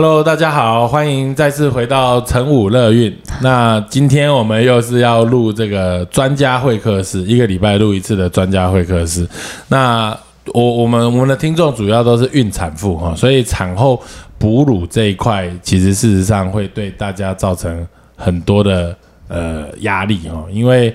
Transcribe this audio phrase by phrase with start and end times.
[0.00, 3.12] Hello，大家好，欢迎再次回到晨武乐运。
[3.42, 9.28] 那今天我们又是要录这个专家会客室，一个礼拜录一次的专家会客室。
[9.66, 10.16] 那
[10.54, 14.00] 我我们我们的听众主要都是孕产妇哈，所以产后
[14.38, 17.84] 哺乳这一块，其实事实上会对大家造成
[18.14, 18.94] 很多的
[19.26, 20.94] 呃压力哈，因为。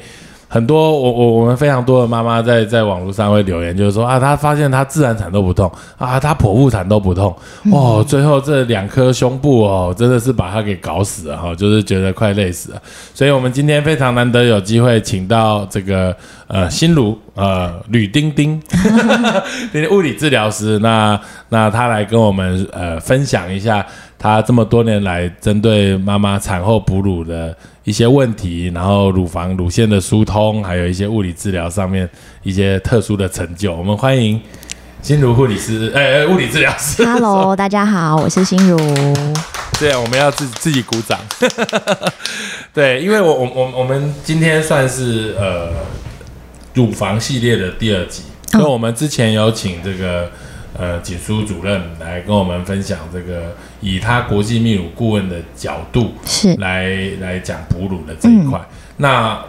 [0.53, 5.65] 很多我我我们非常多的妈妈在在网络上会留言，就是说啊，她发现她自然产都不痛
[5.97, 7.35] 啊，她剖腹产都不痛
[7.71, 12.79] 哦，最后这两颗胸部哦，真的是把她给搞死了哈，就是觉得快累死了。
[13.15, 18.61] 所以我们今天非常难得有机会请到这个呃心如呃吕丁丁，
[19.89, 23.83] 物理治疗师，那那他来跟我们呃分享一下。
[24.23, 32.09] 他这么多年来，针对妈妈产后哺乳的一些问题，然后乳房乳腺的疏通，还有一些物理治疗上面
[32.41, 34.39] 一些特殊的成就，我们欢迎
[35.01, 37.03] 心如护理师， 哎，物理治疗师。
[37.03, 38.77] Hello， 大家好，我是心如。
[39.73, 41.19] 这样我们要自自己鼓掌。
[42.73, 45.67] 对，因为我我我我们今天算是呃
[46.73, 50.31] 乳房系列的第二集，因为我们之前有请这个。
[50.75, 56.89] 呃，锦书主任来跟我们分享这个，以他国际泌乳顾问的角度是来
[57.21, 58.59] 来讲哺乳的这一块。
[58.97, 59.39] 那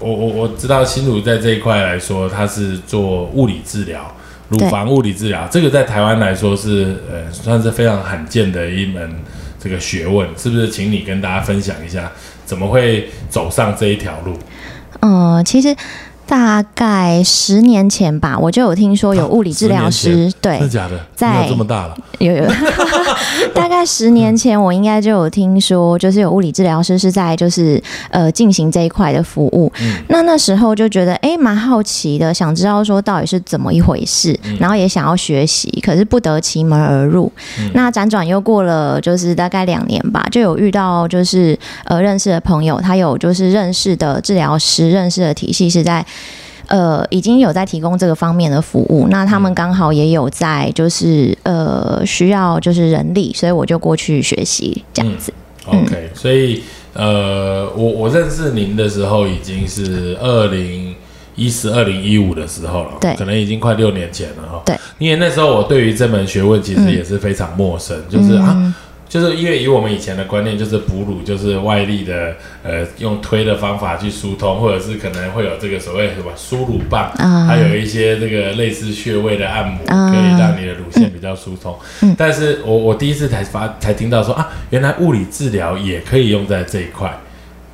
[0.00, 4.12] 我我我知道新乳在这一块来说，他是做物理治疗，
[4.48, 9.08] 乳房物理治疗，这个在台湾来说是呃算是非常罕见的一门
[9.60, 10.68] 这个学问，是不是？
[10.68, 12.10] 请你跟大家分享一下，
[12.44, 14.36] 怎么会走上这一条路？
[15.00, 15.76] 嗯，其实。
[16.32, 20.98] 大概十年前吧，我就有听说有物理治疗师，对，真的假的？
[21.14, 22.48] 在这么大了，有 有。
[23.52, 27.78] 大概十年前，我应该就有听说，就是有物理治疗师是在就是
[28.08, 29.70] 呃进行这一块的服务。
[29.82, 37.30] 嗯那那时候就觉得哎蛮好奇的，想知道说到底是怎么一回事，然后也想要学习，可是不得其门而入。
[37.74, 46.02] 那辗转又过了就是大概两年吧，就有遇到就是呃认识的朋友，他有就是认识的治疗师，认识的体系是在。
[46.68, 55.32] 呃，已经有在提供这个方面的服务，那他们刚好也有在，就是呃需要就是人力，所以我就过去学习这样子。
[55.66, 56.62] OK，所以
[56.94, 60.94] 呃，我我认识您的时候已经是二零
[61.36, 64.62] 一四、二零一五的时候了，对，可能已经快六年前了哈。
[64.64, 68.74] 对，因为那时候我对于这门学问其实也是非常陌生，就是啊。
[69.12, 77.12] 就是因为以我们以前的观念，就是哺乳就是外力的，呃，用推的方法去疏通，或者是可能会有这个所谓什么输乳棒，
[77.46, 81.78] 还有一些这个类似穴位的按摩，可以让你的乳腺比较疏通。
[82.16, 87.14] 但是我我第一次才发才听到说啊，原来物理治疗也可以用在这一块。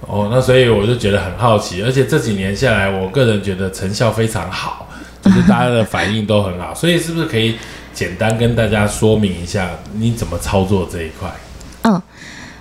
[0.00, 4.88] 哦，那所以我就觉得很好奇，而且这几年下来，我个人觉得成效非常好，
[5.22, 7.54] 就是大家的反应都很好，所以是不是可以？
[7.98, 11.28] 简单跟大家说明一下，你怎么操作这一块？
[11.82, 12.00] 嗯，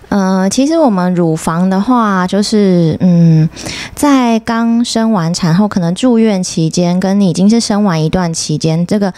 [0.10, 3.48] 呃，其实我们乳房的话，就是嗯，
[3.94, 9.14] 在刚生完产后，可能住院期间，跟你已经是生完一段期间，这个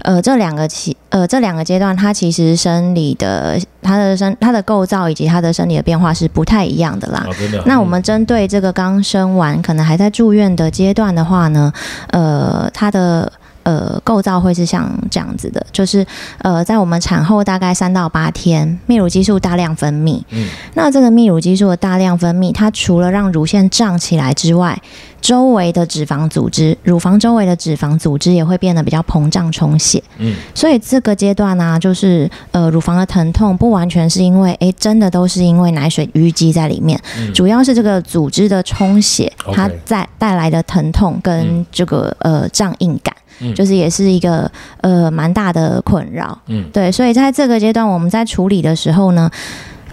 [0.00, 7.24] 呃，这两个期呃，这两个阶段，它其实生理的它的生它的构造以及它的生理的变化是不太一样的啦。
[7.38, 7.62] 真的。
[7.64, 11.72] 那我们针对这个刚生完，可能还在住院的阶段的话呢，
[12.08, 13.32] 呃，它的。
[13.70, 16.04] 呃，构造会是像这样子的，就是
[16.38, 20.20] 呃，在我们产后大概三到八天，泌乳激素大量分泌。
[20.30, 24.76] 嗯，那这个泌乳激素的大量分泌，它除了让乳腺胀起来之外，
[25.20, 30.02] 周围的脂肪组织，乳房周围的脂肪组织也会变得比较膨胀充血。
[30.18, 37.00] 嗯，所以这个阶段呢，就是呃，乳房的疼痛不完全是因为，哎，真的都是因为奶水淤积在里面，
[37.32, 43.14] 主要是这个组织的充血，它在带来的疼痛跟这个呃胀硬感。
[43.54, 44.50] 就是也是一个
[44.82, 49.30] 呃蛮大的困扰，嗯，对，所以在这个阶段我们在处理的时候呢。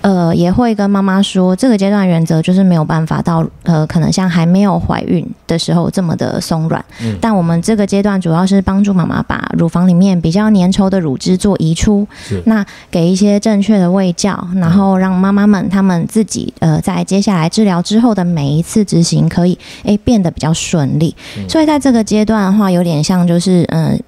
[0.01, 6.83] 呃，也会跟妈妈说，这个阶段原则就是没有办法到呃，可能像还没有怀孕的时候这么的松软。
[7.01, 7.17] 嗯。
[7.21, 12.07] 但我们这个阶段主要是帮助妈妈把乳房里面比较粘稠的乳汁做移出。
[12.45, 21.15] 那给一些正确的喂教，然后让妈妈们他们自己呃，在接下来治疗之后的每一次执行可以诶变得比较顺利。
[21.49, 23.99] 所以在这个阶段的话，有点像就是嗯。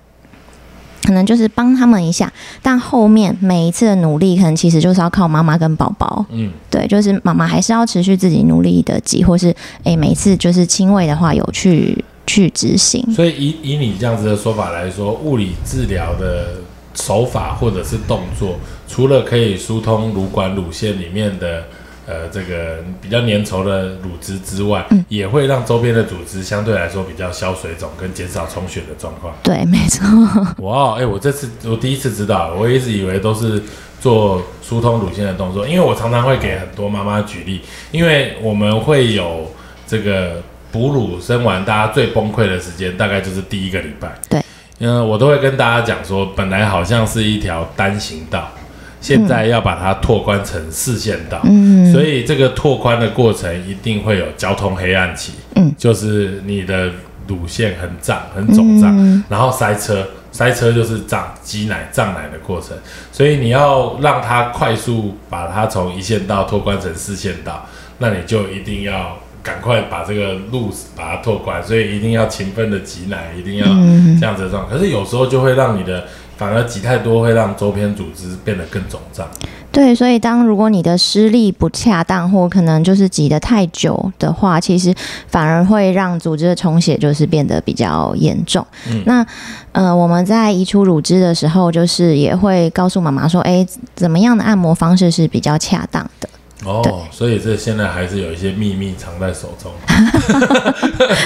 [1.04, 2.31] 可能就是帮他们一下，
[2.62, 6.25] 但后面每一次的努力，可能其实就是要靠妈妈跟宝宝。
[6.30, 13.04] 嗯，对，就是妈妈还是要持续自己努力的挤，或是诶每次就是轻微的话有去去执行。
[13.13, 16.56] 所以以以你这样子的说法来说，物理治疗的
[16.94, 18.57] 手法或者是动作，
[18.88, 21.63] 除了可以疏通乳管乳腺里面的
[22.10, 29.36] 呃这个比较粘稠的乳汁之外，也会让周边的组织相对来说比较消水肿跟减少充血的状况。
[29.44, 30.04] 对，没错。
[30.66, 33.62] 哇，哎、我这次我第一次知道，我一直以为都是
[34.02, 37.62] 做疏通乳腺的动作，因为我常常会给很多妈妈举例，
[37.92, 39.52] 因为我们会有
[39.86, 40.42] 这个
[40.72, 44.10] 哺乳生完，大家最崩溃的时间大概就是第一个礼拜。
[44.28, 44.42] 对，
[44.80, 48.52] 嗯，我都会跟大家讲说，本来好像是一条单行道，
[49.01, 51.40] 现在要把它拓宽成四线道。
[51.44, 56.92] 嗯，所以这个拓宽的过程一定会有交通黑暗期，嗯，就是你的
[57.28, 59.24] 乳腺很胀、很肿胀，嗯。
[59.30, 62.75] 然后塞车，塞车就是胀挤奶、胀奶的过程，
[63.12, 67.66] 所以你要让它快速把它从一线道拓宽成四线道，
[68.00, 74.18] 那你就一定要赶快把这个路把它拓宽，所以一定要勤奋的挤奶，一定要嗯。
[74.19, 74.78] 这样子的状况。
[74.78, 76.06] 可是有时候就会让你的
[76.39, 79.27] 反而挤太多，会让周边组织变得更肿胀。
[79.74, 84.95] 对，所以当如果你的施力不恰当，或可能就是挤得太久的话，其实
[85.27, 88.65] 反而会让组织的充血就是变得比较严重。
[88.89, 89.25] 嗯那
[89.74, 96.30] 呃，我们在移除乳汁的时候，就是也会告诉妈妈说，哎，怎么样的按摩方式是比较恰当的。
[96.66, 99.72] 哦，所以这现在还是有一些秘密藏在手中，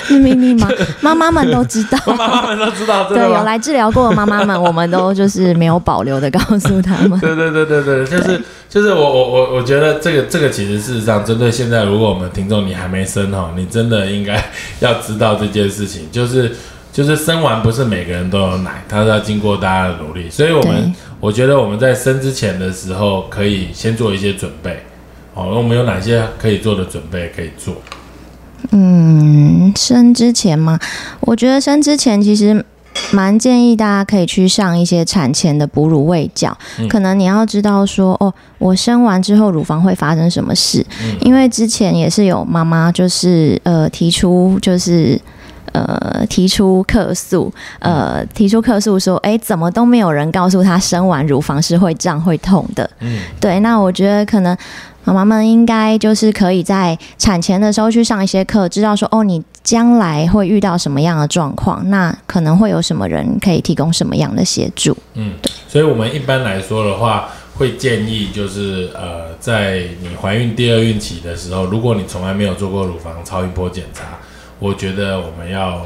[0.22, 0.70] 秘密密码，
[1.02, 1.98] 妈妈们都知道。
[2.16, 3.18] 妈妈们都知道，对？
[3.18, 7.18] 有来治疗过的妈妈们，我们都就是没有保留的告诉他们。
[7.22, 14.44] 对对对对对，就是就是我我我我觉得这个这个其实事实上针对现在，如果我们听众你还没生哈，你真的应该
[14.82, 16.56] 要知道这件事情，就是
[16.92, 24.84] 就是生完不是每个人都有奶，它是要经过大家的努力，所以我们我觉得我们在生之前的时候可以先做一些准备，
[25.34, 27.76] 哦，我们有哪些可以做的准备可以做？
[28.72, 30.80] 嗯，生之前嘛，
[31.22, 32.64] 我觉得生之前其实
[33.12, 36.56] 蛮建议大家可以去上一些产前的哺乳喂教。
[36.80, 45.20] 嗯可能你要知道说，哦，我生完之后乳房会发生什么事，嗯因为之前也是有妈妈就是呃提出就是。
[45.72, 52.88] 呃，提出客诉，呃，提出客诉说，哎，怎么都没有人告诉他生完乳房是会胀会痛的。
[53.00, 54.56] 嗯，对，那我觉得可能
[55.04, 64.96] 妈妈们应该就是可以在产前的时候去上一些课，知道说哦，你将来会遇到什么样的状况，那可能会有什么人可以提供什么样的协助。
[65.16, 65.34] 嗯，
[65.68, 74.04] 所以我们一般来说的话，会建议就是呃，在你怀孕第二孕期的时候，如果你从来没有做过乳房超音波检查，
[74.60, 75.86] 我觉得我们要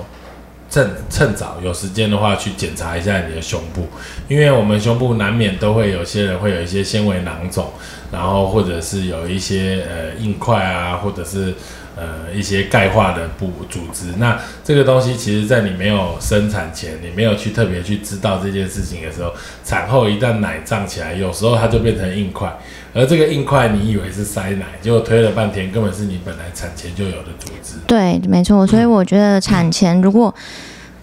[0.70, 3.88] 趁趁早有时间的话去检查一下你的胸部，
[4.28, 7.66] 因为我们胸部难免都会有些人会有一些纤维囊肿，
[8.12, 11.54] 然后或者是有一些呃硬块啊，或者是
[11.96, 14.14] 呃一些钙化的部组织。
[14.18, 19.34] 那这个东西其实，在你没有生产前，你没有去特别去知道这件事情的时候，
[19.64, 22.52] 产后一旦奶胀起来，有时候它就变成硬块，
[22.94, 27.76] 而这个硬块你以为是塞奶，结果推了半天，根本是你本来产前就有的组织。
[27.86, 28.66] 对，没错。
[28.66, 30.34] 所以我觉得产前如果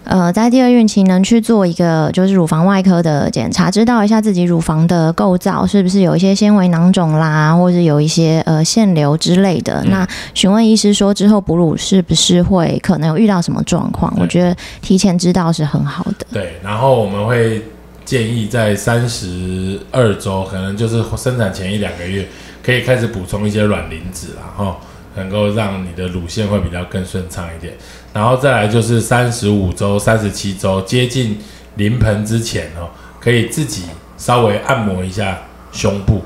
[0.05, 9.81] 呃在第二孕期能去做一个就是乳房外科的检查，知道一下自己乳房的构造是不是有一些纤维囊肿啦，或者有一些呃腺瘤之类的。
[9.83, 14.13] 嗯那询问医师说之后哺乳是不是会可能有遇到什么状况？
[14.17, 16.25] 我觉得提前知道是很好的。
[16.31, 17.61] 对，然后我们会
[18.03, 22.27] 建议在三十二周，可能就是生产前一两个月，
[22.63, 24.77] 可以开始补充一些卵磷脂啦，哈，
[25.15, 27.73] 能够让你的乳腺会比较更顺畅一点。
[28.15, 31.37] 然后再来就是三十五周、三十七周接近
[31.75, 32.87] 临盆之前哦，
[33.19, 33.83] 可以自己
[34.17, 35.37] 稍微按摩一下
[35.73, 36.21] 胸部，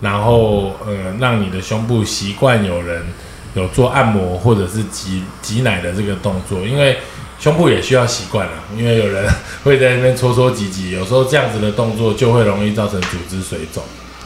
[0.00, 3.02] 然后呃，让你的胸部习惯有人
[3.54, 6.96] 有做按摩或者是挤挤奶的这个动作，因为
[7.40, 9.28] 胸部也需要习惯了，因为有人
[9.64, 13.82] 会在那边搓搓挤挤，有时候这样子的动作就会容易造成组织水肿。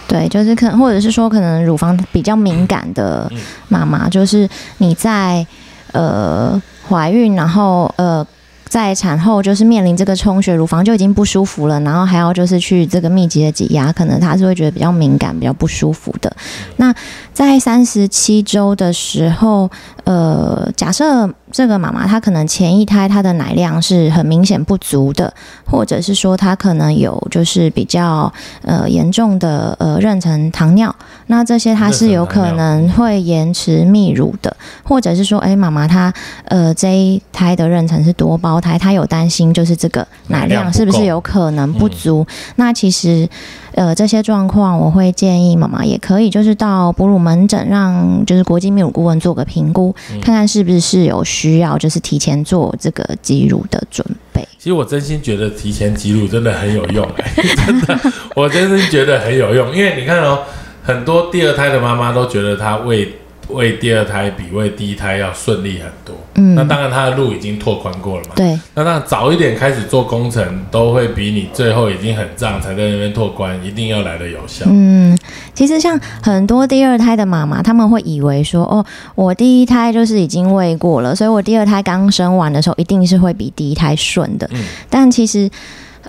[0.06, 4.46] 对，就是可能，或者是说，可能乳房比较敏感的嗯妈妈，就是
[4.78, 5.44] 你在
[5.92, 8.26] 呃怀孕，然后呃
[8.69, 16.35] 在产后就是面临这个充血，乳房就已经不舒服了，然后还要就是去这个密集的挤压，可能她是会觉得比较敏感、比较不舒服的。
[16.76, 16.93] 那
[17.33, 19.71] 在三十七周的时候，
[20.05, 25.33] 呃，假设这个妈妈她可能前一胎她的奶量是很明显不足的，
[25.65, 30.95] 或者是说她可能有就是比较呃严重的呃妊娠糖尿，
[31.29, 36.13] 那这些她是有可能会延迟泌乳的，或者是说，哎，妈妈她
[36.45, 42.27] 呃这一胎的妊娠是多胞胎，她有担心就是这个奶量是不是有可能不足？
[42.57, 43.27] 那其实。
[43.76, 54.40] 呃，这些状况我会建议妈妈也可以，就是到哺乳门诊，让就是国际泌乳顾问做个评估，看看是不是有需要，就是提前做这个挤乳的准备。
[54.59, 57.06] 其实我真心觉得提前挤乳真的很有用，
[57.66, 60.40] 真的，我真心觉得很有用，因为你看哦，
[60.83, 63.14] 很多第二胎的妈妈都觉得她喂。
[63.49, 74.65] 为第二胎比为第一胎要顺利很多，嗯，那当然他的路已经拓宽过了嘛，对，那那早一点开始做工程，都会比你最后已经很胀才在那边拓宽，一定要来的有效。
[74.69, 75.17] 嗯，
[75.55, 78.85] 其实像很多第二胎的妈妈，他们会以为说，哦，
[79.15, 85.49] 我第一胎就是已经喂过了，所以我第二胎刚生完的时候，一定是会比第一胎顺的，嗯，但其实。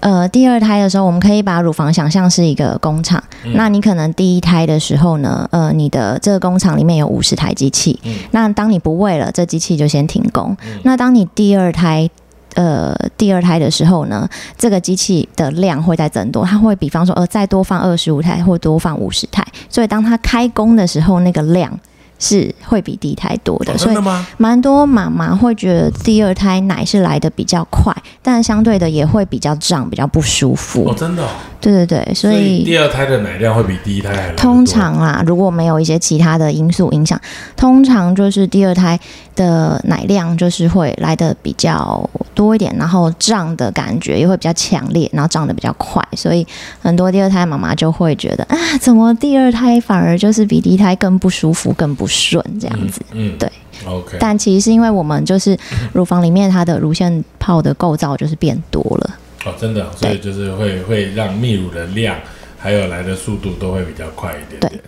[0.01, 3.21] 呃，第二胎的时候，我们可以把乳房想象是一个工厂。
[3.53, 7.99] 那你可能第一胎的时候呢，呃，你的这个工厂里面有五十台机器。
[8.31, 10.55] 那当你不喂了，这机器就先停工。
[10.83, 12.09] 那当你第二胎，
[12.55, 14.27] 呃，第二胎的时候呢，
[14.57, 19.45] 这个机器的量会在增多，它会比方说，呃，再多放二十五台或多放五十台。
[19.69, 21.79] 所以当它开工的时候，那个量。
[22.19, 23.97] 是会比第一胎多的，所以
[24.37, 30.89] 蛮多妈妈会觉得第二胎奶是来的比较快，但相对的也会比较胀，比较不舒服。
[30.89, 31.27] 哦，真的？
[31.59, 37.19] 对对对，所以第二胎的奶量会比第一胎还通常啦，如果没有一些其他的因素影响，
[37.55, 38.99] 通常就是第二胎
[39.37, 46.45] 的奶量就是会来的比较多一点，然后胀的感觉也会比较强烈，然后胀的比较快，所以
[46.81, 52.05] 很多第二胎妈妈就会觉得啊，怎么第二胎反而就是比第一胎更不舒服，更不。
[52.17, 53.47] 顺这样子，嗯，对
[53.85, 55.55] ，OK，但其实是因为我们就是
[55.93, 59.15] 乳房里面它的乳腺泡的构造就是变多了，
[59.45, 62.15] 哦，真的，所以就是会会让泌乳的量
[62.57, 64.81] 还有来的速度都会比较快一点，对，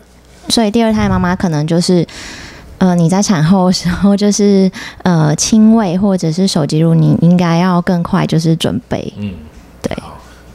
[0.48, 2.04] 所以第二胎妈妈可能就是，
[2.80, 4.70] 呃，你在产后的时候就是
[5.04, 9.36] 呃亲喂或者是手挤乳，你应该要更快就是准备，嗯，
[9.82, 9.96] 对，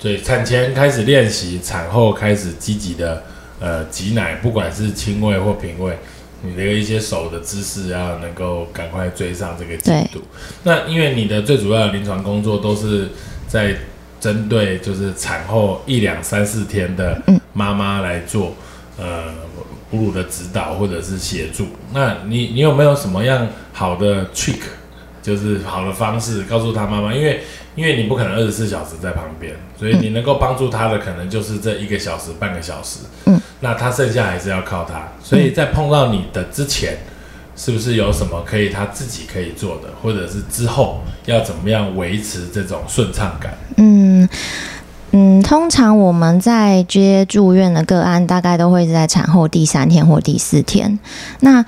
[0.00, 3.22] 所以产前开始练习，产后开始积极的
[3.60, 5.96] 呃挤奶，不管是亲喂或平喂。
[6.46, 10.20] 你的一些手的姿势要能够赶快追上这个进度。
[10.62, 13.08] 那因为你的最主要的临床工作都是
[13.48, 13.74] 在
[14.20, 17.18] 针对就是产后一两三四天的
[17.54, 18.52] 妈妈来做
[18.98, 19.32] 呃
[19.94, 21.68] 哺乳的指导或者是协助。
[21.92, 24.58] 那你你有没有什么样好的 trick，
[25.22, 27.14] 就是好的方式告诉他妈妈？
[27.14, 27.44] 因为
[27.76, 33.00] 因为你不可能二十四小时在旁边，所以你能够帮助他的可能就是这一个小时半个小时。
[33.26, 33.40] 嗯。
[33.60, 36.98] 那他剩下还是要靠他，所以在碰到你的之前，
[37.56, 43.56] 是不是有什么可以他自己可以做的，或者是之后要怎么样维持这种顺畅感？
[43.76, 44.28] 嗯
[45.16, 50.98] 嗯，通常我们在接住院的个案，大概都会是在产后第三天或第四天。
[51.38, 51.64] 那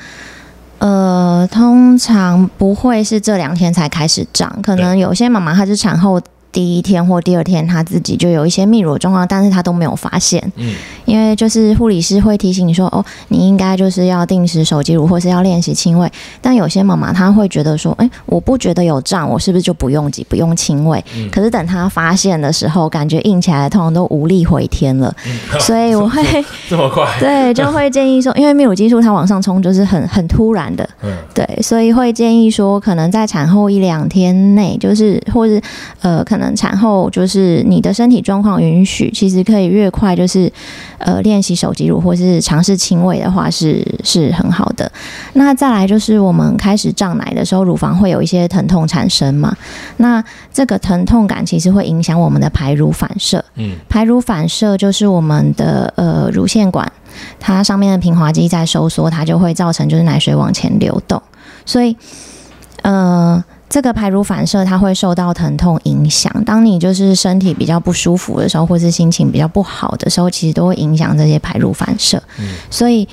[0.78, 6.20] 呃，通常不会是这两天才开始长，可能有些妈妈她是产后。
[6.52, 10.42] 第一天或第二天，她自己就有一些泌乳状况，但是她都没有发现。
[10.56, 10.74] 嗯，
[11.06, 16.10] 因为就是护理师会提醒你说，哦，你应该就是要定时手挤乳，或是要练习亲喂。
[16.42, 21.02] 但有些妈妈她会觉得说，哎，我不觉得有胀，我是不是就不用挤，不用亲喂？
[21.30, 25.14] 可是等她发现的时候，感觉硬起来，通常都无力回天了。
[25.60, 26.22] 所以我会
[26.68, 27.06] 这么快？
[27.20, 30.88] 对，就会建议说，因为泌乳激素它往上冲就是很很突然的。
[31.02, 35.60] 嗯，对，所以会建议说，可能在产后一两天内，就是或是
[36.00, 36.46] 呃，可能。
[36.56, 40.50] 产后就是你的身体状况允许，其实可以越快就是，
[40.98, 44.90] 呃，练习手挤乳或是尝试亲喂的话是是很好的。
[45.34, 49.56] 那再来就是我们开始胀奶的时候，乳房会有一些疼痛产生嘛？
[49.98, 50.22] 那
[50.52, 53.44] 这个疼痛感其实会影响我们的排乳反射。
[53.56, 56.90] 嗯，排乳反射就是我们的呃乳腺管，
[57.38, 61.22] 它上面的平滑肌在收缩，它就会造成就是奶水往前流动。
[61.64, 61.96] 所以，
[62.82, 63.44] 呃。
[63.68, 66.32] 这个排乳反射它会受到疼痛影响。
[66.44, 72.22] 当你就是身体比较不舒服的时候，或是心情比较不好的时候，其实都会影响这些排乳反射。
[72.38, 73.06] 嗯，所以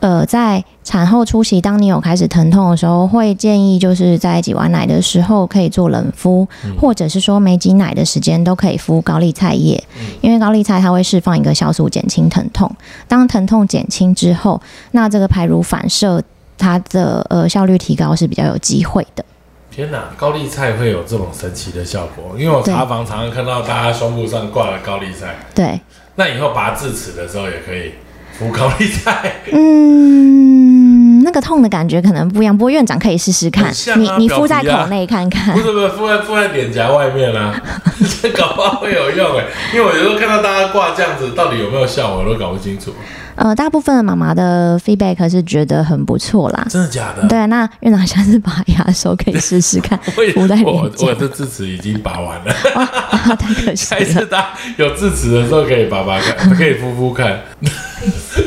[0.00, 6.48] 呃，在产后初期，当你有开始疼痛的时候，会建议就是在挤完奶的时候可以做冷敷，
[6.80, 9.82] 或者是说没挤奶的时间都可以敷高丽菜叶，
[10.22, 12.70] 因为高丽菜它会释放一个酵素，减轻疼痛。
[13.06, 14.60] 当疼痛减轻之后，
[14.92, 16.22] 那这个排乳反射
[16.56, 19.24] 它的呃效率提高是比较有机会的。
[19.70, 22.34] 天哪，高丽菜会有这种神奇的效果？
[22.36, 25.36] 因为我查房常常看到大家胸部上挂了高丽菜。
[25.54, 25.80] 对，
[26.16, 27.92] 那以后拔智齿的时候也可以
[28.38, 29.36] 敷高丽菜。
[29.52, 31.20] 嗯。
[31.20, 35.60] 嗯，那个痛的感觉可能不一样，不过院长可以试试看，啊你你敷在口内看看不。
[35.62, 37.54] 是不是，敷在敷在脸颊外面啊，
[38.20, 39.44] 这搞不好会有用哎。
[39.72, 42.92] 因为我有时候看到大家挂这样子，到底有没有效果，我都搞不清楚。
[43.42, 46.66] 呃，大部分的妈妈的 feedback 是觉得很不错啦。
[46.68, 47.26] 真的假的？
[47.26, 51.14] 对，那院长下次拔牙的时候可以试试看， 我我我。
[51.14, 54.26] 的智齿已经拔完了，啊， 太可惜下一次了。
[54.26, 57.40] 大家有智齿的时候可以拔拔看，可以敷敷看。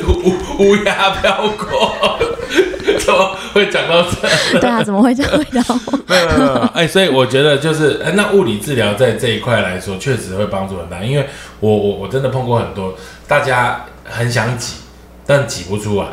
[0.07, 0.33] 乌
[0.63, 2.19] 乌鸦飘过，
[2.99, 4.59] 怎么会讲到这？
[4.59, 5.31] 对啊，怎么会这样？
[6.07, 11.03] 没有没有没有，哎，所以我觉得就是，哎那物理治疗在这一块来说，确实会帮助很大。
[11.03, 11.27] 因为
[11.59, 12.93] 我我我真的碰过很多，
[13.27, 14.73] 大家很想挤，
[15.25, 16.07] 但挤不出来，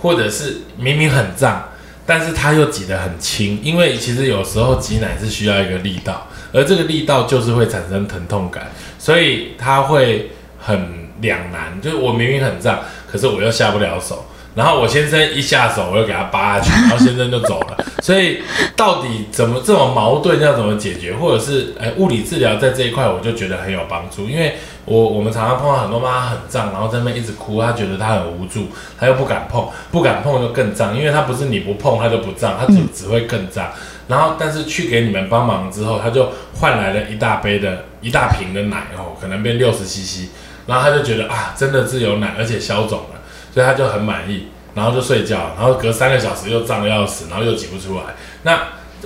[0.00, 1.68] 或者是明明很胀，
[2.06, 3.60] 但是他又挤得很轻。
[3.62, 11.80] 因为其实有时候挤奶是需要一个力道，而这个力道就是会产生疼痛感，所以他会很两难。
[11.80, 14.26] 就是我明明很胀，可是我又下不了手。
[14.54, 17.84] 然后我先生一下手，我又给他扒下去，然后先生就走了。
[18.02, 18.42] 所以
[18.76, 24.28] 到底怎么这种矛盾要怎么解决，或者是哎物理治疗在这一块，我就觉得很有帮助。
[24.28, 28.66] 因为我我们常常碰到很多妈妈很胀，然后在那边一直哭，她觉得她很无助，
[28.98, 33.68] 她又不敢碰，不敢碰就更胀，因为她不是你不碰她就不胀，她只只会更胀。
[34.08, 40.28] 然后但是去给你们帮忙之后，她就换来了一大杯的一大瓶的奶哦，可能变六十 CC，
[40.66, 43.20] 然后她就觉得啊，真的是有奶，而且消肿了。
[43.54, 48.02] 所以她就很满意，然后就睡觉，然后隔三个小时又胀得要死，然后又挤不出来。
[48.42, 48.58] 那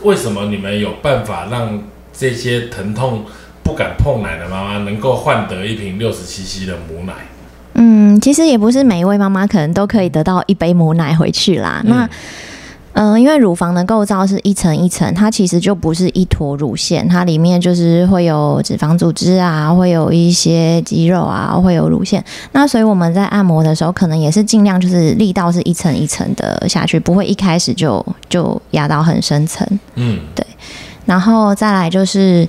[0.02, 3.26] 为什么你们有办法让这些疼痛
[3.66, 7.12] 不敢碰奶的妈妈能够换得一瓶六十 CC 的母奶？
[7.74, 11.82] 嗯，其实也不是每一位妈妈可能都可以得到一杯母奶回去啦。
[11.84, 12.10] 那嗯
[13.12, 22.24] 嗯、因为乳房的构造是一层一层，它其实就不是一坨乳腺，它里面就是会有脂肪组织啊，会有一些肌肉啊，会有乳腺。
[22.52, 29.66] 那所以我们在按摩的时候，可能也是尽量就是力道是一层一层的下去，不会一开始就就压到很深层。
[29.96, 30.46] 嗯对
[31.04, 32.48] 然后再来就是，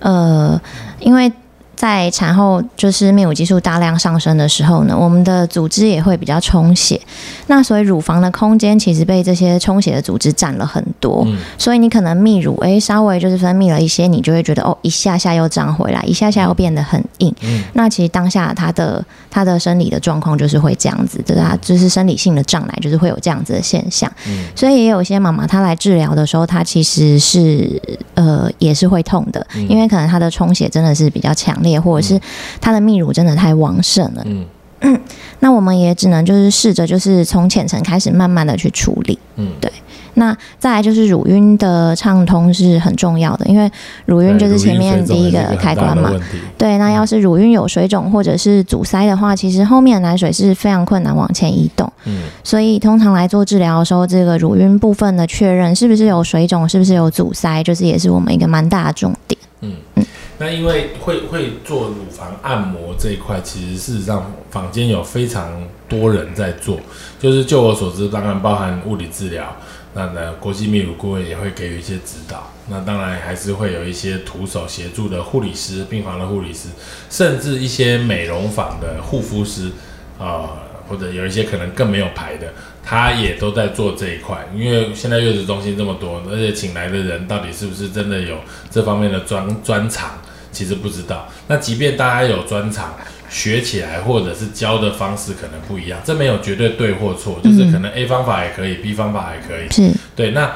[0.00, 0.60] 呃，
[1.00, 1.30] 因为
[1.76, 7.00] 在产后就是泌乳激素大量上升的时候呢，我们的组织也会比较充血，
[7.46, 11.38] 那所以乳房的空间其实被这些充血的组织占了很多，嗯。
[11.56, 17.32] 所以你可能泌乳诶稍微就是分泌了一些，你就会觉得哦一下下又涨回来，一下下又变得很硬。
[17.42, 17.62] 嗯。
[17.74, 24.10] 那其实当下它的它的生理的状况就是会这样子，就是它就是生理性的障碍，就是会有这样子的现象。
[24.26, 27.80] 嗯所以也有一些妈妈她来治疗的时候，她其实是
[28.14, 32.20] 呃也是会痛的，嗯因为可能她的充血真的是比较强烈，或者是
[32.60, 34.22] 她的泌乳真的太旺盛了。
[34.26, 34.46] 嗯
[35.40, 39.18] 那我们也只能就是试着就是从浅层开始慢慢的去处理。
[39.34, 39.72] 嗯，对
[40.18, 43.70] 那再来就是乳晕的畅通是很重要的，因为
[44.04, 46.12] 乳晕就是前面第一个开关嘛。
[46.58, 51.90] 对，那要是乳晕有水肿或者是阻塞的话，其实后面的奶水是非常困难往前移动。
[52.04, 59.38] 嗯所以通常来做治疗的时候，这个乳晕部分的确认是不是有水肿，是不是有阻塞，就是也是我们一个蛮大的重点。
[59.60, 60.06] 嗯嗯，
[60.38, 66.78] 那因为会会做乳房按摩这一块，其实事实上坊间有非常多人在做，
[67.18, 69.56] 就是就我所知，当然包含物理治疗，
[69.94, 76.68] 那呢国际泌乳顾问也会给予一些指导，那当然还是会有一些徒手协助的护理师、病房的护理师，
[77.10, 79.72] 甚至一些美容坊的护肤师，
[80.20, 82.52] 啊、或者有一些可能更没有牌的，
[82.84, 84.46] 他也都在做这一块。
[84.54, 88.38] 因为现在月子中心这么多，而且请来的人到底是不是真的有
[88.70, 90.18] 这方面的专专长，
[90.52, 91.28] 其实不知道。
[91.46, 92.94] 那即便大家有专长，
[93.28, 99.68] 学起来或者是教的方式可能不一样，这没有绝对对或错，就是可能 A 方法也可以，B 方法也可以。
[99.70, 100.50] 是，对，那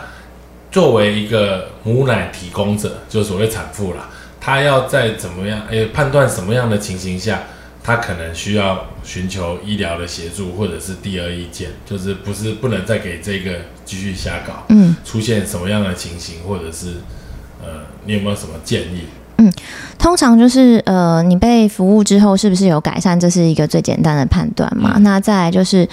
[0.71, 4.09] 作为一个母奶提供者，就所谓产妇啦，
[4.41, 7.43] 她要在怎么样，诶、判断什么样的情形下，
[7.83, 16.95] 她可能需要寻求医疗的协助，或者是第二意见，就是不是不能再给这个继续瞎搞，嗯，出现什么样的情形，或者是
[17.63, 19.03] 呃，你有没有什么建议？
[19.99, 24.99] 通常就是呃，你被服务之后是不是有改善，这是一个最简单的判断嘛。
[24.99, 25.89] 那再来就是。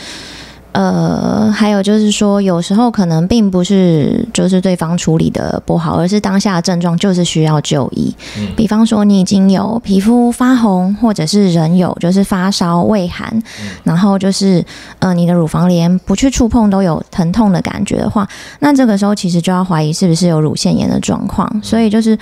[0.72, 8.16] 呃，还有就是说，有时候可能并不是就是对方处理的不好，而是当下的症状就是需要就医。
[8.38, 13.42] 嗯比方说，你已经有皮肤发红，或者是人有就是发烧、畏寒，
[13.84, 14.64] 然后就是
[15.00, 21.50] 呃，你的乳房连不去触碰都有疼痛的感觉的话，那这个时候其实就要怀疑是不是有乳腺炎的状况。
[21.64, 22.16] 所以就是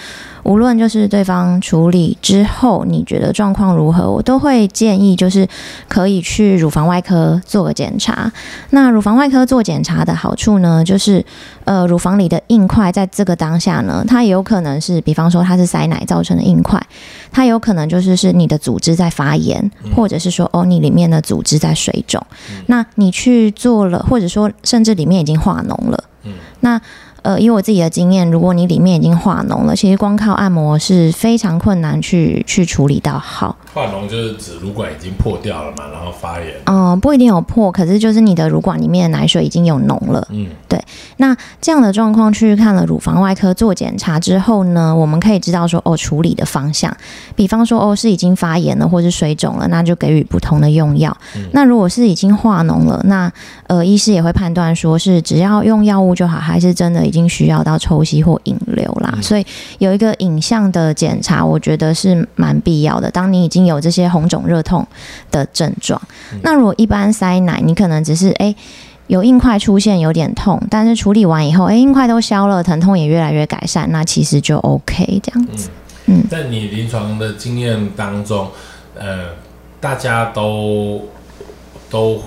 [0.47, 5.45] 无论就是对方处理之后，你觉得状况如何，我都会建议就是
[5.89, 8.31] 可以去乳房外科做个检查。
[8.69, 11.23] 那乳房外科做检查的好处呢，就是
[11.65, 16.81] 呃，乳房里的硬块在这个当下呢，它有可能是，比方说它是塞奶造成的硬块，
[17.29, 22.25] 它有可能就是是你的组织在发炎，或者是说哦，你里面的组织在水肿。
[22.67, 26.01] 那你去做了，或者说甚至里面已经化脓了。
[26.59, 26.81] 那
[27.27, 33.57] 呃，以我自己的经验，如果你里面已经化脓了，其实光靠按摩是非常困难去去处理到好。
[33.73, 36.53] 化脓就是指乳管已经破掉了嘛，然后发炎。
[36.67, 40.25] 嗯，不一定有破，可是就是你的乳管里面的奶水已经有脓了。
[40.31, 40.81] 嗯，对。
[41.17, 46.95] 那这样的状况去看了乳房外科做检查之后呢，我们可以知道说哦，处理的方向，
[47.35, 51.15] 比方说哦是已经发炎了或是水肿了，那就给予不同的用药。
[51.51, 53.29] 那如果是已经化脓了，那
[53.67, 59.17] 呃医师也会判断说是只要用药物就好，还是真的已经需要到抽吸或引流啦。
[59.21, 59.45] 所以
[59.79, 63.09] 有一个影像的检查，我觉得是蛮必要的。
[63.09, 64.85] 当你已经有这些红肿热痛
[65.31, 66.01] 的症状，
[66.41, 68.53] 那如果一般塞奶，你可能只是哎
[69.07, 75.69] 有硬块出现，有点痛，但是处理完以后，哎硬块都消了，疼痛也越来越改善，那其实就 OK 这样子。
[76.07, 78.49] 嗯，在你临床的经验当中，
[78.95, 79.29] 呃，
[79.79, 81.01] 大家都
[81.89, 82.21] 都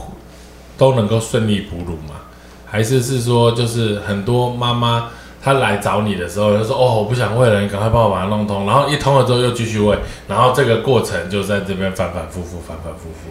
[0.78, 2.19] 都能够顺利哺乳吗？
[2.70, 5.08] 还是是说，就是很多妈妈？
[5.42, 13.30] 她来找你的时候，就说：“哦，我不想喂了，你赶快帮我把它弄通。”然后一通了之后又继续喂，然后这个过程就在这边反反复复，反反复复。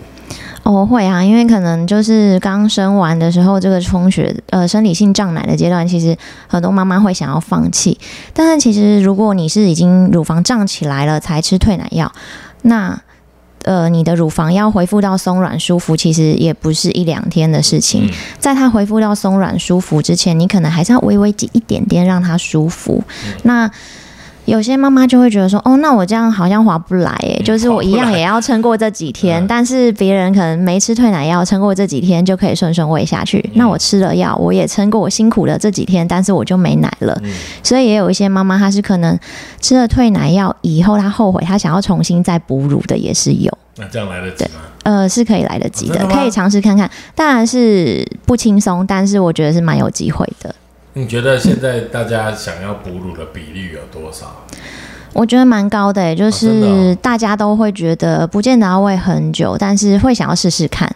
[0.63, 7.95] 哦，会啊，因为可能就是刚生完的时候，这个充血呃生理性胀奶的阶段，其实很多妈妈会想要放弃。
[8.33, 12.11] 但是其实如果你是已经乳房胀起来了才吃退奶药，
[12.63, 12.99] 那
[13.63, 18.09] 呃，你的乳房要恢复到松软舒服，其实也不是一两天的事情。
[18.39, 23.03] 在它恢复到松软舒服之前，你可能还是要微微挤一点点，让它舒服。
[23.43, 23.69] 那
[24.49, 33.47] 有些妈妈就会觉得说，哦，那我这样好像划不来，哎，就是我一样也要撑过这几天，但是别人可能没吃退奶药，撑过这几天就可以顺顺喂下去。
[33.53, 37.15] 那我吃了药，我也撑过我辛苦的这几天，但是我就没奶了。
[37.61, 39.17] 所以也有一些妈妈，她是可能
[39.61, 43.55] 吃了退奶药以后，她后悔，她想要重新再哺乳的也是有。
[43.77, 44.61] 那这样来得及吗？
[44.83, 46.89] 呃，是可以来得及的，可以尝试看看。
[47.13, 50.53] 当然是不轻松，但是我觉得是蛮有机会的。
[50.93, 54.45] 你觉得现在大家想要哺乳的比例有多少？
[55.13, 60.89] 我觉得蛮高的，就是大家都会觉得不见得要喂很久，但是会想要试试看。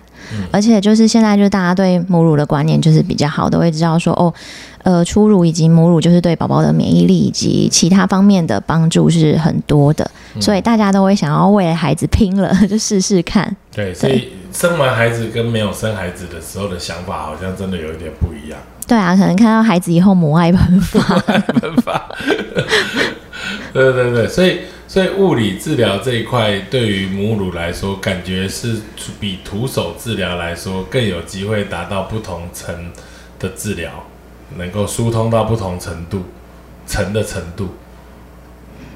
[0.52, 4.34] 而且就是现在，就是大家对母乳的观念就是比较好，的会知道说哦，
[4.82, 13.56] 呃，初乳以及母乳就是对宝宝的免疫力以及其他方面的帮助是很多的，所以大家都会想要为了孩子拼了， 就试试看。
[13.76, 18.60] 对，所以生完孩子跟没有生孩子的时候的想法好像真的有一点不一样。
[18.88, 22.10] 对啊，可能看到孩子以后母爱喷发，喷发。
[23.74, 24.60] 对对对，所以。
[24.86, 28.80] 所以物理治疗这一块对于母乳来说，感觉是
[29.20, 32.92] 比徒手治疗来说更有机会达到不同层
[33.40, 33.92] 的治疗，
[34.56, 36.26] 能够疏通到不同程度
[36.86, 37.74] 层的程度。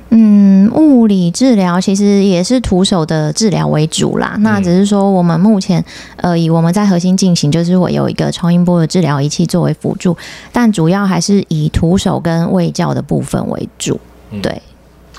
[0.10, 4.36] 嗯，物理治疗其实也是徒手的治疗为主啦。
[4.40, 5.84] 那只是说我们目前
[6.16, 10.16] 呃以我们在核心进行，就是会有一个超音波的治疗仪器作为辅助，
[10.52, 14.00] 但主要还是以徒手跟喂教的部分为主。
[14.42, 14.62] 对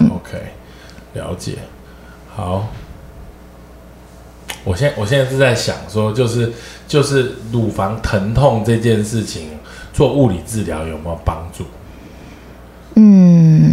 [0.01, 0.39] ，OK。
[1.15, 1.53] 了解，
[2.35, 2.67] 好。
[4.65, 6.53] 我现我现在是在想说，就是
[6.87, 9.49] 就是乳房疼痛这件事情，
[9.93, 11.65] 做物理治疗有没有帮助？
[12.95, 13.68] 嗯，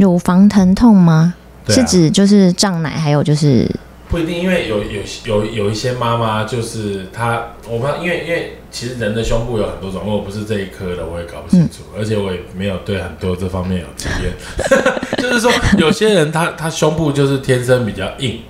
[0.00, 1.34] 乳房疼痛吗？
[1.68, 3.70] 是指就是胀奶，还有就是。
[4.08, 14.32] 不一定，因为有有有有一些妈妈，就是她，我怕，因为因为其实人的胸部有很多种，如果不是这一科的，我也搞不清楚，而且我也没有对很多这方面有经验。
[15.16, 18.40] 就是说，有些人他他胸部就是天生比较硬，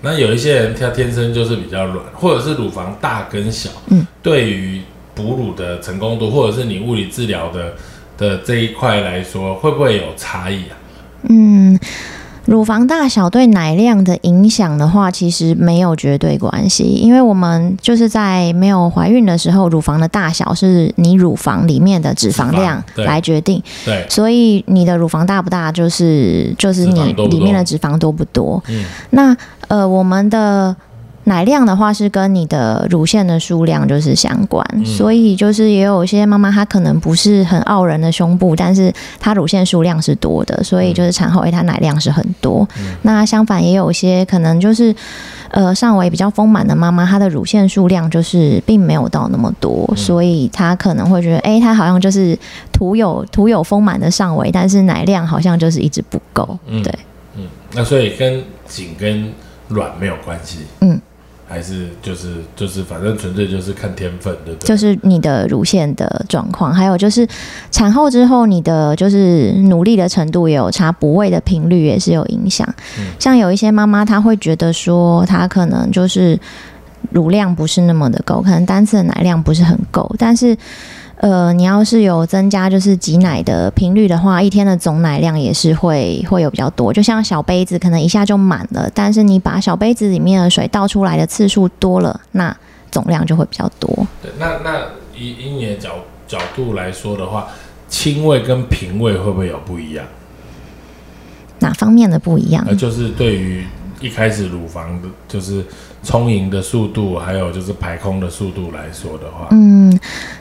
[0.00, 4.82] 那有一些人他天生就是比较软，或者是乳房大跟小，嗯，对于
[5.14, 7.74] 哺乳的成功度，或者是你物理治疗的
[8.16, 10.74] 的这一块来说，会不会有差异啊？
[11.22, 11.78] 嗯。
[12.44, 23.62] 乳房大小对奶量的影响的话，其实没有绝对关系，因为我们就是在没有怀孕的时候，乳房的大小是你乳房里面的脂肪量来决定。
[23.84, 28.64] 对，所以你的乳房大不大，就是就是你里面的脂肪多不多。
[28.68, 30.74] 嗯，那呃，我们的
[31.28, 34.84] 奶量的话是跟你的乳腺的数量就是相关，嗯。
[34.84, 42.66] 所以就是也有一些妈妈她可能不是很傲人的胸部，但是她乳腺数量是多的，所以就是产后诶她奶量是很多。
[42.78, 42.96] 嗯。
[43.02, 44.94] 那相反也有一些可能就是
[45.50, 49.96] 呃上围比较丰满的妈妈，她的乳腺数量就是并没有到那么多，嗯。
[49.96, 52.36] 所以她可能会觉得诶她好像就是
[52.72, 56.58] 徒有徒有丰满的上围，但是奶量好像就是一直不够。
[56.66, 56.82] 嗯。
[56.82, 56.92] 对，
[57.36, 59.30] 嗯，那所以跟紧跟
[59.68, 60.98] 软没有关系，嗯，
[61.48, 64.68] 还是就是就是反正纯粹就是看天分，对不对？
[64.68, 67.26] 就是你的乳腺的状况，还有就是
[67.70, 72.68] 产后之后你的就是努力的程度也有差，补位的频率也是有影响。
[72.98, 76.38] 嗯像有一些妈妈她会觉得说，她可能就是
[77.10, 80.56] 乳量不是那么的够，可能单次的奶量不是很够，但是。
[81.20, 86.92] 呃，你要是有增加就是挤奶的频率的话，一天的总奶量也是会会有比较多。
[86.92, 92.56] 就像小杯子可能一下就满了，但是你把小杯子里面的水倒出来的次数多了，那
[92.90, 94.06] 总量就会比较多。
[94.22, 94.80] 对，那那
[95.16, 95.90] 以以你的角
[96.28, 97.48] 角度来说的话，
[97.88, 100.06] 亲喂跟平喂会不会有不一样？
[101.58, 102.76] 哪方面的不一样呃，？
[102.76, 103.66] 就是对于
[104.00, 105.64] 一开始乳房的，就是
[106.02, 109.98] 充盈的速度，还有就是排空的速度来说的话，嗯，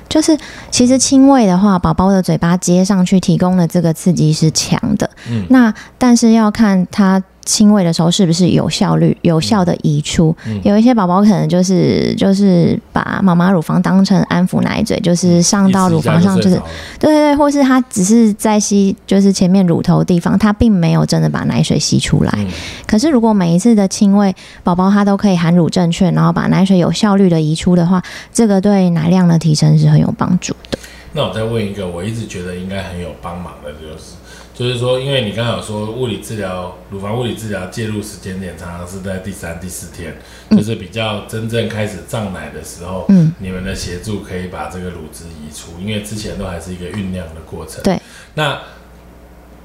[0.07, 0.37] 就是
[0.69, 5.09] 其实亲喂的话，宝宝的嘴巴接上去提供的这个刺激是强的。
[5.29, 10.36] 嗯那但是要看他亲喂的时候是不是有效率、有效的移出。
[10.45, 16.55] 嗯有一些宝宝可能就是就是把妈妈乳房当成安抚奶嘴，就是上到乳房上就是
[16.99, 22.33] 对对对，或是他只是在吸，就是前面乳头的地方，他并没有真的把奶水吸出来。
[22.38, 22.47] 嗯
[22.86, 30.77] 可是如果每一次的亲喂，宝宝他都可以含乳正确，然后把奶水有效率的移出的话，这个对奶量的提升是很有帮助的。
[31.13, 34.16] 那我再问一个，我一直觉得应该很有帮忙的，就是
[34.57, 40.17] 就是说，因为你刚刚有说物理治疗、乳房物理治疗介入时间点常常是在第三、第四天，
[40.49, 47.83] 就是比较真正开始胀奶的时候，嗯，你们的协助可以把这个乳汁移出，因为之前都还是一个酝酿的过程。
[47.83, 48.01] 对，
[48.33, 48.57] 那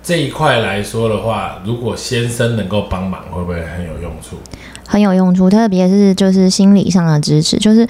[0.03, 4.37] 这一块来说的话，如果先生能够帮忙，会不会很有用处？
[4.87, 7.89] 很有用处，特别是就是心理上的支持，就是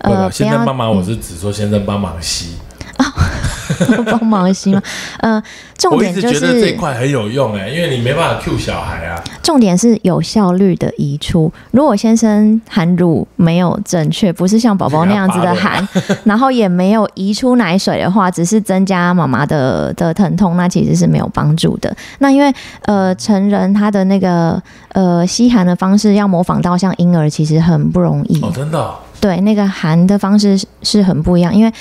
[0.00, 2.58] 呃，先生帮忙，我是指说先生帮忙吸。
[4.10, 4.82] 帮忙吸吗？
[5.20, 5.42] 呃，
[5.76, 9.22] 重点就觉得这块很有用哎、因为你没办法 Q 小孩啊。
[9.42, 11.52] 重点是有效率的移出。
[11.72, 15.86] 如果先生含乳没有正确，不是像宝宝那样子的 含，
[16.24, 21.94] 然后也没有移出奶水的话，只是增加妈妈的的疼痛，那其实是没有帮助的。
[22.18, 24.60] 那因为呃，成人他的那个
[24.92, 28.40] 呃吸含的方式要模仿到像婴儿，其实很不容易。
[28.42, 31.72] 哦，真的哦、对，那个含的方式是是很不一样，因为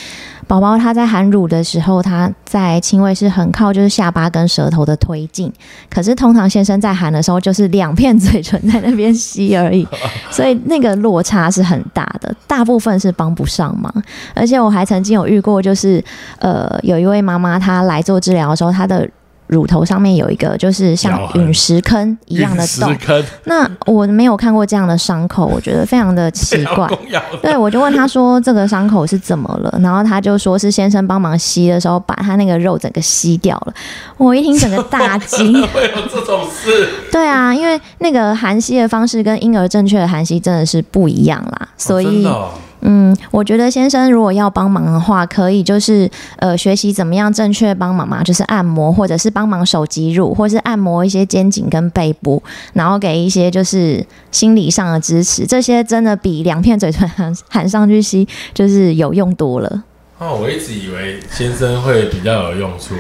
[0.51, 5.49] 宝宝他在含乳的时候，他在亲喂是很靠就是下巴跟舌头的推进，
[5.89, 9.87] 可是通常先生在含的时候就是两片嘴唇在那边吸而已，
[10.29, 13.89] 所以那个落差是很大的，大部分是帮不上忙。
[14.35, 16.03] 而且我还曾经有遇过，就是
[16.39, 19.09] 呃有一位妈妈她来做治疗的时候，她的
[19.51, 22.95] 乳头上面有一个就是像陨石坑一样的洞
[23.43, 26.89] 那我没有看过这样的伤口，我觉得非常的奇怪。
[27.43, 33.73] 对，我就问他说这个伤口是怎么了，然后他就说是先生帮忙吸的时候把他那个肉整个吸掉了。
[34.15, 35.61] 我一听整个大惊。
[35.73, 36.87] 会有这种事？
[37.11, 42.25] 对啊，因为那个含吸的方式跟婴儿正确的含吸真的是不一样啦，所以、
[42.81, 52.41] 嗯，我觉得先生如果要帮忙的话，可以就是呃学习怎么样正确帮妈妈，就是按摩或者是帮忙手肌乳，或是按摩一些肩颈跟背部，
[52.73, 59.83] 然后给一些就是心理上的支持，这些真的比两片嘴唇含含上去吸就是有用多了。
[60.17, 62.95] 哦，我一直以为先生会比较有用处，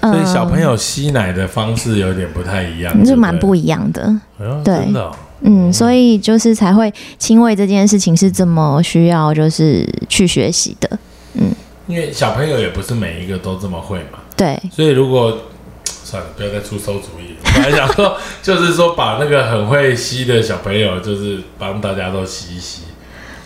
[0.00, 4.02] 嗯所以小朋友吸奶的方式有点不太一样，就对对蛮不一样的。
[4.38, 10.98] 哎对真的哦嗯，所以就是才会亲喂这件事情是这么需要就是去学习的。
[11.34, 11.50] 嗯
[11.88, 15.36] 因为小朋友也不是每一个都这么会嘛，对，所以如果
[15.84, 17.40] 算了，不要再出馊主意了。
[17.44, 22.82] 我还想说，就是说把那个很会吸的小朋友，就是帮大家都吸一吸。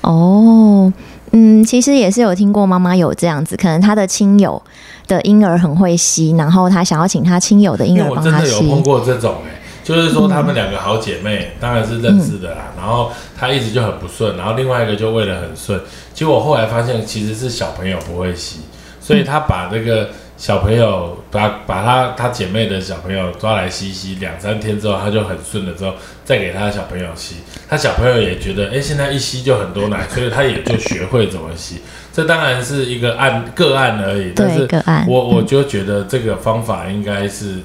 [0.03, 0.93] 哦，
[1.33, 4.63] 嗯，其实也是有听过妈妈有这样子，可能她的亲友
[5.09, 8.83] 的婴儿很会吸，然后她想要请她亲友的婴儿帮她我真的有碰吸。
[8.83, 12.73] 过这种哎、就是说她们两个好姐妹，当然是认识的啦。
[12.77, 15.81] 然后她一直就很不顺，然后另外一个就为了很顺，
[16.13, 18.63] 结果后来发现其实是小朋友不会吸，
[19.01, 25.95] 所以她把这个小朋友把把他他姐妹的小朋友抓来吸吸，两三天之后他就很顺了之后，
[26.25, 27.37] 再给他的小朋友吸，
[27.69, 31.81] 他小朋友也觉得哎、现在一吸就很多奶， 所以他也就学会怎么吸。
[32.13, 37.61] 这当然是一个案个案而已，但对是我我就觉得这个方法应该是，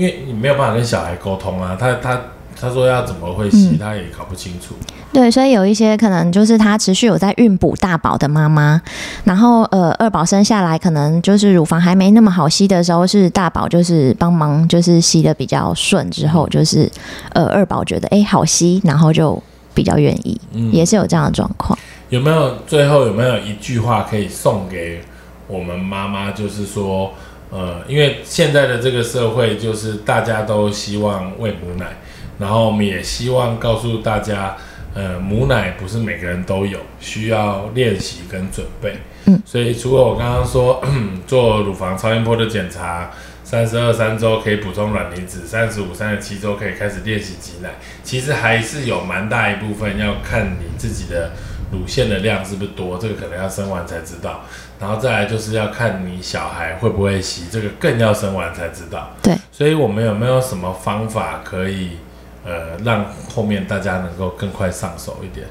[0.00, 2.18] 因为你没有办法跟小孩沟通啊，他他
[2.58, 4.74] 他说要怎么会吸，嗯他也搞不清楚。
[5.12, 8.80] 对，所以有一些可能就是他持续有在孕哺大宝的妈妈，
[9.24, 16.90] 然后呃二宝生下来，可能就是乳房还没那么好吸的时候，是大宝就是帮忙就是吸的比较顺，之后就是
[17.34, 19.42] 呃二宝觉得哎好吸，然后就
[19.74, 21.78] 比较愿意，嗯，也是有这样的状况。
[22.08, 25.02] 有没有最后有没有一句话可以送给
[25.46, 26.30] 我们妈妈？
[26.30, 27.12] 就是说，
[27.50, 31.98] 呃，因为现在的这个社会，就是大家都希望喂母奶，
[32.38, 34.56] 然后我们也希望告诉大家，
[34.94, 38.96] 呃，母奶不是每个人都有，需要练习跟准备。
[39.26, 40.82] 嗯，所以除了我刚刚说
[41.26, 43.10] 做乳房超音波的检查。
[43.42, 47.70] 三十二三周可以补充卵离子，三十五、三十七周可以开始练习挤奶。
[48.04, 51.32] 其实还是有蛮大一部分要看你自己的
[51.70, 54.42] 乳腺的量是不是多，这个可能要生完才知道。
[54.80, 59.10] 然后再来就是要看你小孩会不会吸，这个更要生完才知道。
[59.22, 61.98] 对，所以我们有没有什么方法可以
[62.44, 65.46] 呃让后面大家能够更快上手一点？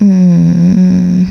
[0.00, 1.26] 嗯，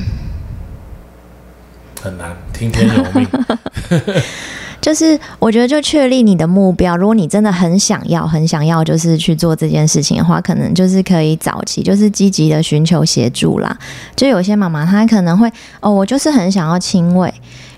[2.01, 3.27] 很难，听天由命。
[4.85, 13.75] 就是我觉得就确立你的目标，如果你真的很想要、很想要，就是去做这件事情的话，可能就是可以早期就是积极的寻求协助啦。
[14.15, 17.33] 就有些妈妈她可能会哦，我就是很想要亲喂。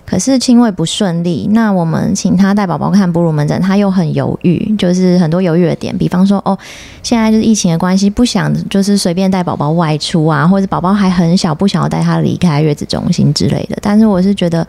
[0.06, 6.58] 可是亲喂不顺利，那我们请她带宝宝看哺乳门诊，她又很犹豫，就是很多犹豫的点，比方说哦，
[7.04, 13.78] 现在就是疫情的关系，不想就是随便带宝宝外出啊，或者宝宝还很小，不想要带他离开月子中心之类的。
[13.82, 14.67] 但是我是觉得。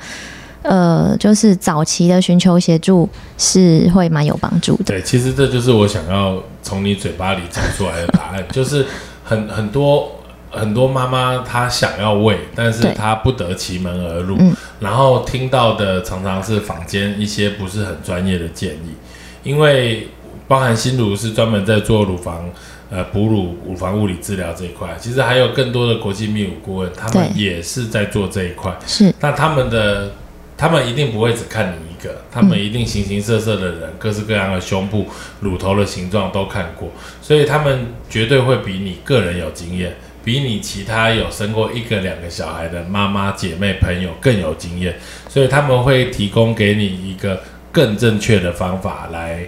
[0.68, 4.84] 呃，就是早期的寻求协助是会蛮有帮助的。
[4.84, 8.86] 对，其实这就是我想要从你嘴巴里讲出来的答案， 就是
[9.24, 10.12] 很很多
[10.50, 18.94] 很多妈妈她想要喂，但是她不得其门而入，嗯然后听到的常常是坊间一些不是很专业的建议，
[19.42, 20.08] 因为
[20.46, 22.44] 包含新乳是专门在做乳房。
[22.90, 28.74] 呃，哺乳、乳房物理治疗这一块，其实还有更多的国际泌乳顾问，他们也是在做这一块。
[28.86, 30.10] 是那他们的
[30.58, 35.06] 他们一定不会只看你一个，他们一定形形色色的人，各式各样的胸部、
[35.40, 36.90] 乳头的形状都看过，
[37.22, 39.94] 所以他们绝对会比你个人有经验，
[40.24, 47.40] 比你其他有生过一个、两个小孩的妈妈、姐妹、朋友更有经验，所以他们会提供给你一个
[47.70, 49.46] 更正确的方法来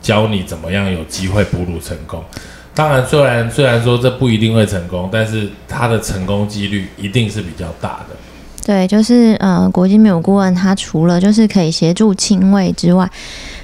[0.00, 2.24] 教你怎么样有机会哺乳成功。
[2.72, 8.14] 当然，虽然虽然说这不一定会成功，但是它的成功几率一定是比较大的。
[8.66, 13.08] 对，就是呃，国际泌乳顾问他除了就是可以协助亲喂之外，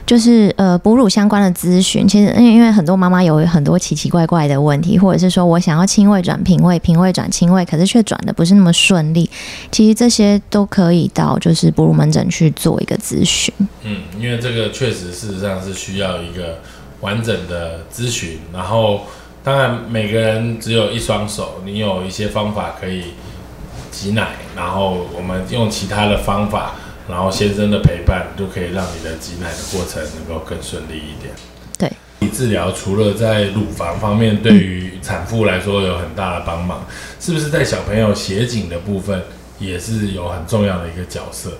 [0.06, 2.06] 就是呃哺乳相关的咨询。
[2.06, 9.28] 其实因为因为很多妈妈有很多奇奇怪怪的问题，或者是说我想要亲喂转平喂，平喂转亲喂，可是却转的不是那么顺利。
[9.72, 13.52] 其实这些都可以到就是哺乳门诊去做一个咨询。
[13.82, 16.60] 嗯，因为这个确实事实上是需要一个
[17.00, 19.00] 完整的咨询，然后
[19.42, 23.02] 当然每个人只有一双手，你有一些方法可以
[23.92, 26.72] 挤奶，然后我们用其他的方法，
[27.08, 31.32] 然后先生的陪伴，就可以让你的挤奶的过程能够更顺利一点。
[31.78, 36.84] 对，治疗除了在乳房方面对于产妇来说有很大的帮忙，
[37.20, 39.22] 是不是在小朋友斜颈的部分
[39.58, 41.52] 也是有很重要的一个角色？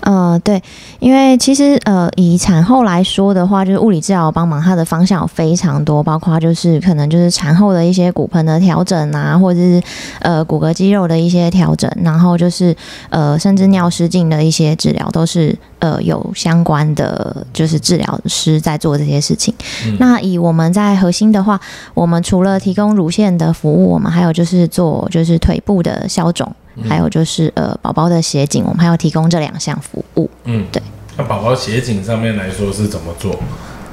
[0.00, 0.62] 呃，对，
[0.98, 9.82] 因为其实呃，以产后来说的话，就是物理治疗帮忙，它的方向有非常多，包括就是可能就是产后的一些骨盆的调整啊，或者是
[10.20, 12.74] 呃骨骼肌肉的一些调整，然后就是
[13.10, 19.54] 呃甚至尿失禁的一些治疗，都是呃有相关的就是治疗师在做这些事情。
[19.86, 21.60] 嗯那以我们在核心的话，
[21.94, 26.50] 我们除了提供乳腺的服务，我们还有就是做就是腿部的消肿。
[26.86, 30.28] 还有就是呃，宝宝的斜颈，我们还要提供这两项服务。
[30.44, 30.82] 嗯，对。
[31.16, 33.34] 那宝宝斜颈上面来说是怎么做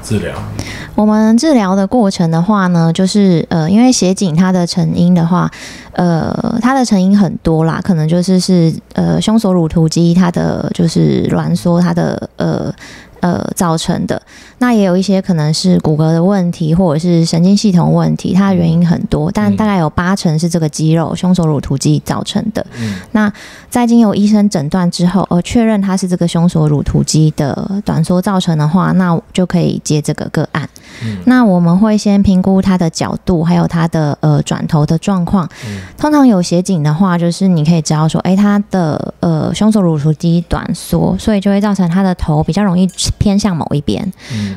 [0.02, 0.34] 治疗？
[0.94, 5.50] 我们治疗的过程的话呢，就是呃，因为斜颈它的成因的话，
[5.92, 12.72] 呃，它的成因很多啦，可能就是是呃胸锁乳突肌它的就是挛缩它的呃。
[13.20, 14.20] 呃，造成的
[14.58, 22.64] 那也有一些可能是骨骼的问题，或者是神经系统问题，它的原因很多，但大概有八成是这个肌肉胸锁乳突肌造成的。
[22.78, 23.32] 嗯那
[23.68, 30.68] 在经由医生诊断之后，呃，确认它是这个胸锁乳突肌的短缩造成的话，那就可以接这个个案。
[31.04, 35.46] 嗯那我们会先评估它的角度，还有它的呃转头的状况。
[35.66, 42.86] 嗯通常有斜颈的话，就是你可以知道说，诶，它的呃胸锁乳突肌短缩，所以就会造成它的头比较容易
[43.18, 44.12] 偏向某一边。
[44.32, 44.56] 嗯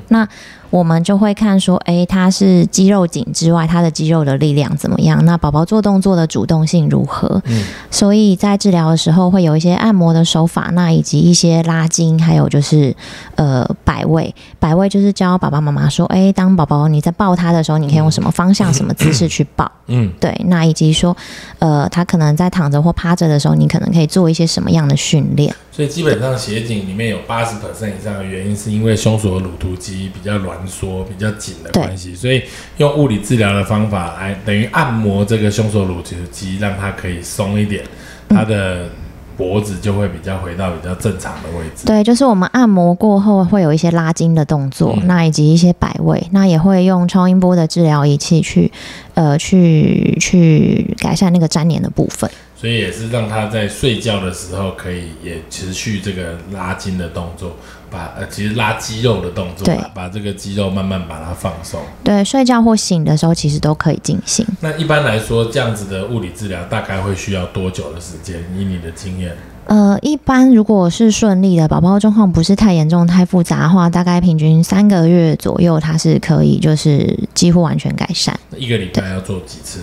[0.70, 5.24] 我们就会看说，诶，他是肌肉紧之外，他的肌肉的力量怎么样？
[5.26, 7.42] 那宝宝做动作的主动性如何？
[7.46, 12.96] 嗯，所以在治疗的时候会有一些按摩的手法，那以及一些拉筋，还有就是
[13.36, 14.34] 呃摆位。
[14.60, 19.72] 摆位就是教爸爸妈妈说，诶，当宝宝你在抱他的时候，你可以用什么方向、什么姿势去抱？
[19.88, 20.40] 嗯，对。
[20.46, 21.16] 那以及说，
[21.58, 25.54] 呃，他可能在躺着或趴着的时候，你可能可以做一些什么样的训练？
[25.72, 32.44] 所以基本上斜颈里面有八十 percent 以上的原因是因为胸锁乳突肌比较挛缩、比较紧的关系，所以
[32.78, 37.84] 用物理治疗的方法来等于按摩这个胸锁乳突肌，让它可以松一点，
[38.28, 38.90] 它的
[39.38, 41.86] 脖子就会比较回到比较正常的位置。
[41.86, 48.72] 对，就是我们按摩过后会有一些拉筋的动作，嗯那以及一些摆位，那也会用超音波的治疗仪器去
[49.14, 52.30] 呃去去改善那个粘连的部分。
[52.60, 57.56] 所以也是让他在睡觉的时候可以也持续这个拉筋的动作，
[57.90, 61.80] 把呃其实拉肌肉的动作对吧，把这个肌肉慢慢把它放松。
[62.04, 64.46] 对，睡觉或醒的时候其实都可以进行。
[64.60, 68.44] 那一般来说，这样子的物理治疗大概会需要多久的时间？
[68.54, 69.34] 以你的经验，
[69.68, 78.38] 呃，一般如果是顺利的，宝宝状况不是太严重、太复杂的话，大概平均三个月左右，它是可以就是几乎完全改善。
[78.58, 79.80] 一个礼拜要做几次？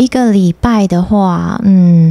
[0.00, 2.10] 一个礼拜的话，嗯，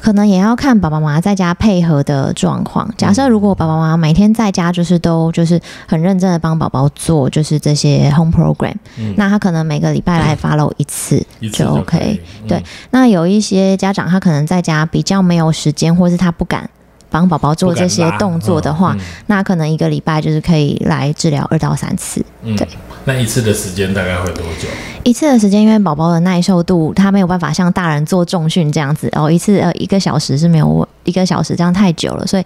[0.00, 2.92] 可能也要看爸爸妈妈在家配合的状况。
[2.98, 11.24] 假设如果爸爸妈妈每天在家就是都就是很认真的帮宝宝做就是这些 home program，、嗯那他可能每个礼拜来 follow 一次。
[11.52, 12.20] 就 OK。
[12.42, 16.68] 嗯对，那有一些家长他可能在家比较没有时间，或是他不敢
[17.08, 22.24] 帮宝宝做这些动作的话，嗯那可能一个礼拜就是可以来治疗二到三次。
[22.42, 22.66] 嗯，对
[23.04, 24.68] 那一次的时间大概会多久？
[25.02, 32.44] 一次的时间，因为宝宝的耐受度，他没有办法像大人做重训这样子，哦，一次呃一个小时是没有一个小时这样太久了，所以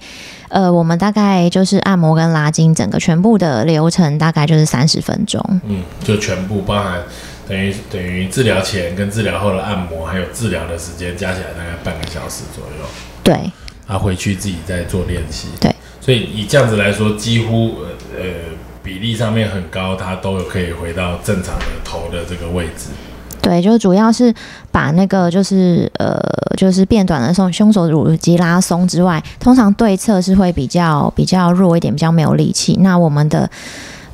[0.49, 5.43] 呃我们大概就是按摩跟拉筋，整个全部的流程大概就是三十分钟。
[5.65, 7.03] 嗯，就全部包含
[7.49, 12.87] 等于等于治疗前跟治疗后的按摩，还有治疗的时间加起来大概半个小时左右。
[13.25, 13.35] 对
[13.89, 15.49] 啊，回去自己再做练习。
[15.61, 17.89] 对，所以以这样子来说，几乎呃
[18.19, 18.25] 呃
[18.85, 22.91] 比例上面很高，它都有可以回到正常的头的这个位置。
[23.41, 24.33] 对，就主要是
[24.71, 26.19] 把那个就是呃
[26.57, 32.79] 就是变短的时候胸锁乳肌拉松之外，通常对侧是会比较比较弱一点，比较没有力气。
[32.81, 33.51] 那我们的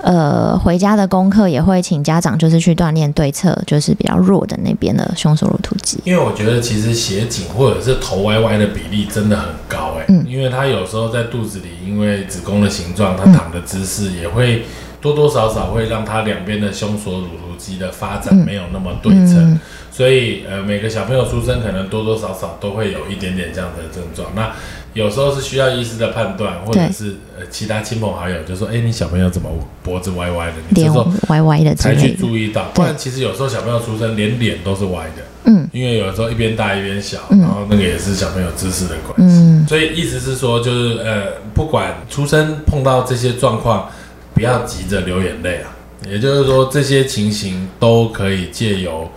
[0.02, 5.98] 呃回家的功课也会请家长就是去锻炼对侧，就是比较弱的那边的胸锁乳突肌。
[6.04, 14.64] 因为我觉得其实斜颈或者是头歪歪的比例真的很高哎、嗯因为他有时候在肚子里，因为子宫的形状，他躺的姿势也会
[15.00, 19.52] 多多少少会让他两边的胸锁乳突肌的发展没有那么对称。
[19.52, 19.60] 嗯
[19.92, 24.30] 所以呃，每个小朋友出生可能多多少少都会有一点点这样的症状。
[24.34, 24.50] 那
[24.92, 29.48] 有时候是需要医师的判断，或者是呃其他亲朋好友就说：“哎、你小朋友怎么
[29.82, 32.14] 脖子歪歪的？”你这脸时候歪歪的才去。
[32.14, 32.64] 注意到。
[32.74, 39.36] 不然其实有时候小朋友出生连脸都是歪的，嗯因为有时候一边大一边小，嗯然后那个也是小朋友姿势的关系。
[39.36, 43.88] 嗯，所以意思是说，就是呃，不管出生碰到这些状况，
[44.34, 45.76] 不要急着流眼泪啊。
[46.08, 49.08] 也就是说，这些情形都可以借由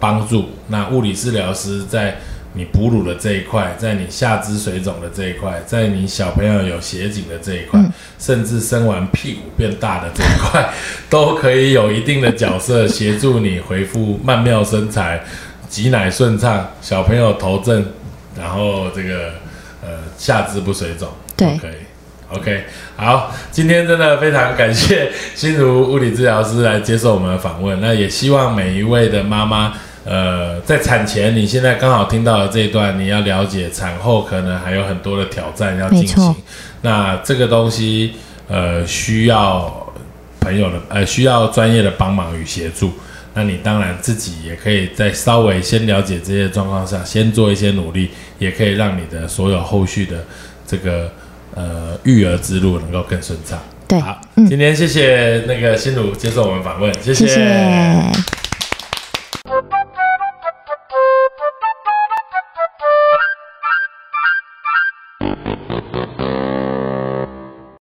[0.00, 0.46] 帮助。
[0.66, 2.18] 那物理治疗师在
[2.54, 10.68] 你哺乳的这一块，在你下肢水肿的这一块，在你小朋友有斜颈的这一块，嗯甚至生完屁股变大的这一块，
[11.10, 15.20] 都可以有一定的角色协助你恢复曼妙身材、
[15.68, 17.84] 挤奶顺畅、小朋友头正，
[18.38, 19.32] 然后这个
[19.82, 21.72] 呃下肢不水肿，对都可以。
[22.28, 22.64] OK，
[22.96, 27.78] 好，今天真的非常感谢心如物理治疗师来接受我们的访问。
[27.78, 29.74] 那也希望每一位的妈妈，
[30.04, 36.34] 呃，在产前，你现在刚好听到的这一段，你要了解产后可能还有很多的挑战要进行。
[36.80, 38.14] 那这个东西，
[38.48, 39.92] 呃，需要
[40.40, 42.92] 朋友的，呃，需要专业的帮忙与协助。
[43.34, 50.24] 那你当然自己也可以在稍微先了解这些状况下，先做一些努力，也可以让你的所有后续的
[50.66, 51.10] 这个
[51.54, 53.58] 呃育儿之路能够更顺畅。
[53.86, 58.31] 对，好，嗯今天谢谢那个心如接受我们访问，谢谢谢。